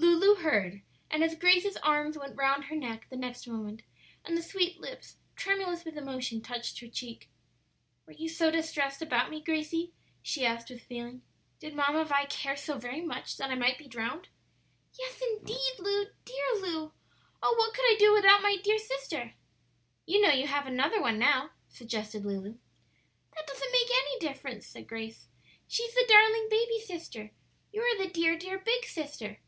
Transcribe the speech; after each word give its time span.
Lulu 0.00 0.36
heard, 0.42 0.82
and 1.10 1.24
as 1.24 1.34
Grace's 1.34 1.76
arms 1.78 2.16
went 2.16 2.36
round 2.36 2.64
her 2.66 2.76
neck 2.76 3.08
the 3.10 3.16
next 3.16 3.48
moment, 3.48 3.82
and 4.24 4.36
the 4.36 4.42
sweet 4.42 4.80
lips, 4.80 5.16
tremulous 5.34 5.84
with 5.84 5.96
emotion, 5.96 6.40
touched 6.40 6.78
her 6.78 6.86
cheek, 6.86 7.28
"Were 8.06 8.12
you 8.12 8.28
so 8.28 8.48
distressed 8.50 9.02
about 9.02 9.28
me, 9.30 9.42
Gracie?" 9.42 9.92
she 10.22 10.46
asked 10.46 10.70
with 10.70 10.82
feeling. 10.84 11.22
"Did 11.58 11.74
Mamma 11.74 12.04
Vi 12.04 12.26
care 12.26 12.56
so 12.56 12.78
very 12.78 13.00
much 13.00 13.36
that 13.36 13.50
I 13.50 13.56
might 13.56 13.76
be 13.78 13.88
drowned?" 13.88 14.28
"Yes, 14.96 15.20
indeed, 15.20 15.74
Lu, 15.80 16.06
dear 16.24 16.54
Lu; 16.54 16.92
oh, 17.42 17.54
what 17.58 17.74
could 17.74 17.84
I 17.84 17.96
do 17.98 18.12
without 18.14 18.40
my 18.40 18.56
dear 18.62 18.78
sister?" 18.78 19.34
"You 20.06 20.22
know 20.22 20.32
you 20.32 20.46
have 20.46 20.66
another 20.66 21.00
one 21.00 21.18
now," 21.18 21.50
Suggested 21.68 22.24
Lulu. 22.24 22.56
"That 23.34 23.46
doesn't 23.48 23.72
make 23.72 23.90
any 23.90 24.20
difference," 24.20 24.66
said 24.68 24.86
Grace. 24.88 25.26
"She's 25.66 25.92
the 25.94 26.06
darling 26.08 26.46
baby 26.48 26.78
sister; 26.80 27.32
you 27.72 27.82
are 27.82 27.98
the 27.98 28.08
dear, 28.10 28.36
dear 28.38 28.58
big 28.60 28.84
sister." 28.84 29.40